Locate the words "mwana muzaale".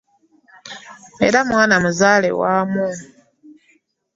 1.49-2.29